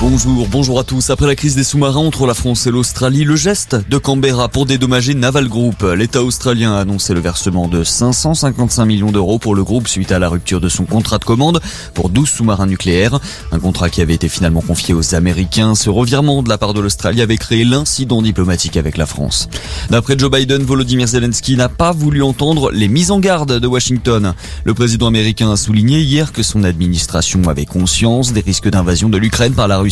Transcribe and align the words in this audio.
Bonjour, 0.00 0.46
bonjour 0.46 0.78
à 0.78 0.84
tous. 0.84 1.10
Après 1.10 1.26
la 1.26 1.34
crise 1.34 1.56
des 1.56 1.64
sous-marins 1.64 1.98
entre 1.98 2.24
la 2.28 2.34
France 2.34 2.68
et 2.68 2.70
l'Australie, 2.70 3.24
le 3.24 3.34
geste 3.34 3.74
de 3.90 3.98
Canberra 3.98 4.48
pour 4.48 4.64
dédommager 4.64 5.12
Naval 5.12 5.48
Group. 5.48 5.82
L'État 5.82 6.22
australien 6.22 6.72
a 6.72 6.78
annoncé 6.78 7.14
le 7.14 7.20
versement 7.20 7.66
de 7.66 7.82
555 7.82 8.84
millions 8.84 9.10
d'euros 9.10 9.40
pour 9.40 9.56
le 9.56 9.64
groupe 9.64 9.88
suite 9.88 10.12
à 10.12 10.20
la 10.20 10.28
rupture 10.28 10.60
de 10.60 10.68
son 10.68 10.84
contrat 10.84 11.18
de 11.18 11.24
commande 11.24 11.60
pour 11.94 12.10
12 12.10 12.28
sous-marins 12.28 12.66
nucléaires. 12.66 13.18
Un 13.50 13.58
contrat 13.58 13.90
qui 13.90 14.00
avait 14.00 14.14
été 14.14 14.28
finalement 14.28 14.60
confié 14.60 14.94
aux 14.94 15.16
Américains. 15.16 15.74
Ce 15.74 15.90
revirement 15.90 16.44
de 16.44 16.48
la 16.48 16.58
part 16.58 16.74
de 16.74 16.80
l'Australie 16.80 17.20
avait 17.20 17.36
créé 17.36 17.64
l'incident 17.64 18.22
diplomatique 18.22 18.76
avec 18.76 18.98
la 18.98 19.06
France. 19.06 19.48
D'après 19.90 20.16
Joe 20.16 20.30
Biden, 20.30 20.62
Volodymyr 20.62 21.08
Zelensky 21.08 21.56
n'a 21.56 21.68
pas 21.68 21.90
voulu 21.90 22.22
entendre 22.22 22.70
les 22.70 22.86
mises 22.86 23.10
en 23.10 23.18
garde 23.18 23.58
de 23.58 23.66
Washington. 23.66 24.32
Le 24.62 24.74
président 24.74 25.08
américain 25.08 25.50
a 25.50 25.56
souligné 25.56 26.02
hier 26.02 26.32
que 26.32 26.44
son 26.44 26.62
administration 26.62 27.48
avait 27.48 27.66
conscience 27.66 28.32
des 28.32 28.42
risques 28.42 28.68
d'invasion 28.68 29.08
de 29.08 29.18
l'Ukraine 29.18 29.54
par 29.54 29.66
la 29.66 29.78
Russie 29.78 29.87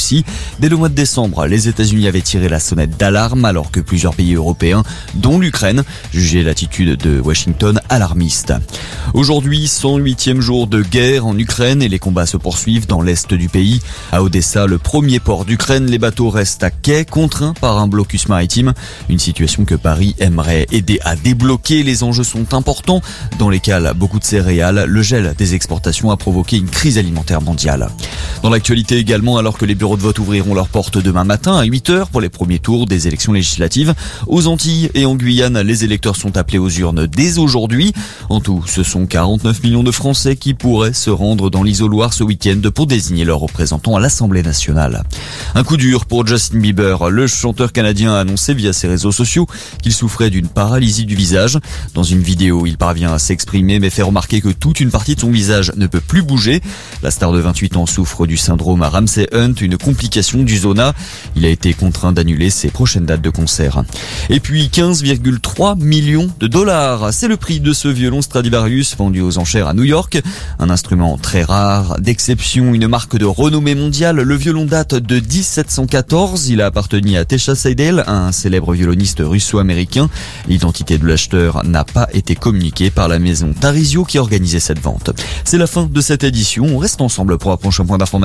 Dès 0.60 0.68
le 0.68 0.76
mois 0.76 0.88
de 0.88 0.94
décembre, 0.94 1.46
les 1.46 1.68
États-Unis 1.68 2.06
avaient 2.06 2.20
tiré 2.20 2.48
la 2.48 2.60
sonnette 2.60 2.96
d'alarme 2.98 3.44
alors 3.44 3.70
que 3.70 3.80
plusieurs 3.80 4.14
pays 4.14 4.34
européens, 4.34 4.82
dont 5.14 5.38
l'Ukraine, 5.38 5.84
jugeaient 6.12 6.42
l'attitude 6.42 6.96
de 6.98 7.20
Washington 7.20 7.80
alarmiste. 7.88 8.52
Aujourd'hui, 9.14 9.66
108e 9.66 10.40
jour 10.40 10.66
de 10.66 10.82
guerre 10.82 11.26
en 11.26 11.38
Ukraine 11.38 11.82
et 11.82 11.88
les 11.88 11.98
combats 11.98 12.26
se 12.26 12.36
poursuivent 12.36 12.86
dans 12.86 13.00
l'est 13.00 13.32
du 13.32 13.48
pays. 13.48 13.80
À 14.12 14.22
Odessa, 14.22 14.66
le 14.66 14.78
premier 14.78 15.20
port 15.20 15.44
d'Ukraine, 15.44 15.86
les 15.86 15.98
bateaux 15.98 16.30
restent 16.30 16.64
à 16.64 16.70
quai, 16.70 17.04
contraints 17.04 17.54
par 17.60 17.78
un 17.78 17.88
blocus 17.88 18.28
maritime. 18.28 18.74
Une 19.08 19.18
situation 19.18 19.64
que 19.64 19.74
Paris 19.74 20.14
aimerait 20.18 20.66
aider 20.72 20.98
à 21.04 21.16
débloquer. 21.16 21.82
Les 21.82 22.02
enjeux 22.02 22.24
sont 22.24 22.52
importants. 22.54 23.00
Dans 23.38 23.48
les 23.48 23.60
cas, 23.60 23.94
beaucoup 23.94 24.18
de 24.18 24.24
céréales, 24.24 24.84
le 24.86 25.02
gel 25.02 25.34
des 25.38 25.54
exportations 25.54 26.10
a 26.10 26.16
provoqué 26.16 26.56
une 26.56 26.68
crise 26.68 26.98
alimentaire 26.98 27.40
mondiale. 27.40 27.88
Dans 28.42 28.50
l'actualité 28.50 28.96
également, 28.98 29.38
alors 29.38 29.58
que 29.58 29.64
les 29.64 29.74
bureaux 29.74 29.96
de 29.96 30.02
vote 30.02 30.18
ouvriront 30.18 30.54
leurs 30.54 30.68
portes 30.68 30.98
demain 30.98 31.24
matin 31.24 31.56
à 31.56 31.64
8h 31.64 32.06
pour 32.10 32.20
les 32.20 32.28
premiers 32.28 32.58
tours 32.58 32.86
des 32.86 33.08
élections 33.08 33.32
législatives, 33.32 33.94
aux 34.26 34.46
Antilles 34.46 34.90
et 34.94 35.06
en 35.06 35.14
Guyane, 35.14 35.60
les 35.60 35.84
électeurs 35.84 36.16
sont 36.16 36.36
appelés 36.36 36.58
aux 36.58 36.70
urnes 36.70 37.06
dès 37.06 37.38
aujourd'hui. 37.38 37.92
En 38.28 38.40
tout, 38.40 38.62
ce 38.66 38.82
sont 38.82 39.06
49 39.06 39.62
millions 39.62 39.82
de 39.82 39.90
Français 39.90 40.36
qui 40.36 40.54
pourraient 40.54 40.92
se 40.92 41.10
rendre 41.10 41.50
dans 41.50 41.62
l'isoloir 41.62 42.12
ce 42.12 42.24
week-end 42.24 42.60
pour 42.74 42.86
désigner 42.86 43.24
leurs 43.24 43.40
représentants 43.40 43.96
à 43.96 44.00
l'Assemblée 44.00 44.42
nationale. 44.42 45.02
Un 45.54 45.64
coup 45.64 45.76
dur 45.76 46.06
pour 46.06 46.26
Justin 46.26 46.58
Bieber. 46.58 47.10
Le 47.10 47.26
chanteur 47.26 47.72
canadien 47.72 48.14
a 48.14 48.20
annoncé 48.20 48.54
via 48.54 48.72
ses 48.72 48.88
réseaux 48.88 49.12
sociaux 49.12 49.46
qu'il 49.82 49.92
souffrait 49.92 50.30
d'une 50.30 50.48
paralysie 50.48 51.06
du 51.06 51.14
visage. 51.14 51.58
Dans 51.94 52.02
une 52.02 52.22
vidéo, 52.22 52.66
il 52.66 52.76
parvient 52.76 53.12
à 53.12 53.18
s'exprimer 53.18 53.78
mais 53.78 53.90
fait 53.90 54.02
remarquer 54.02 54.40
que 54.40 54.48
toute 54.48 54.80
une 54.80 54.90
partie 54.90 55.14
de 55.14 55.20
son 55.20 55.30
visage 55.30 55.72
ne 55.76 55.86
peut 55.86 56.00
plus 56.00 56.22
bouger. 56.22 56.60
La 57.02 57.10
star 57.10 57.32
de 57.32 57.40
28 57.40 57.76
ans 57.76 57.86
souffre 57.86 58.25
du 58.26 58.36
syndrome 58.36 58.82
Ramsey 58.82 59.28
Hunt, 59.32 59.54
une 59.60 59.78
complication 59.78 60.42
du 60.42 60.56
zona. 60.58 60.94
Il 61.36 61.44
a 61.44 61.48
été 61.48 61.74
contraint 61.74 62.12
d'annuler 62.12 62.50
ses 62.50 62.68
prochaines 62.68 63.06
dates 63.06 63.22
de 63.22 63.30
concert. 63.30 63.84
Et 64.30 64.40
puis 64.40 64.68
15,3 64.72 65.78
millions 65.78 66.28
de 66.40 66.46
dollars. 66.46 67.12
C'est 67.12 67.28
le 67.28 67.36
prix 67.36 67.60
de 67.60 67.72
ce 67.72 67.88
violon 67.88 68.22
Stradivarius 68.22 68.96
vendu 68.96 69.20
aux 69.20 69.38
enchères 69.38 69.68
à 69.68 69.74
New 69.74 69.84
York. 69.84 70.20
Un 70.58 70.70
instrument 70.70 71.16
très 71.18 71.42
rare, 71.42 72.00
d'exception, 72.00 72.74
une 72.74 72.88
marque 72.88 73.16
de 73.16 73.24
renommée 73.24 73.74
mondiale. 73.74 74.16
Le 74.16 74.34
violon 74.34 74.64
date 74.64 74.94
de 74.94 75.16
1714. 75.16 76.48
Il 76.48 76.60
a 76.60 76.66
appartenu 76.66 77.16
à 77.16 77.24
Tesha 77.24 77.54
Seidel, 77.54 78.04
un 78.06 78.32
célèbre 78.32 78.74
violoniste 78.74 79.22
russo-américain. 79.24 80.08
L'identité 80.48 80.98
de 80.98 81.06
l'acheteur 81.06 81.64
n'a 81.64 81.84
pas 81.84 82.08
été 82.12 82.34
communiquée 82.34 82.90
par 82.90 83.08
la 83.08 83.18
maison 83.18 83.52
Tarisio 83.52 84.04
qui 84.04 84.18
organisait 84.18 84.60
cette 84.60 84.80
vente. 84.80 85.10
C'est 85.44 85.58
la 85.58 85.66
fin 85.66 85.88
de 85.90 86.00
cette 86.00 86.24
édition. 86.24 86.64
On 86.64 86.78
reste 86.78 87.00
ensemble 87.00 87.38
pour 87.38 87.52
un 87.52 87.56
prochain 87.56 87.84
point 87.84 87.98
d'information. 87.98 88.15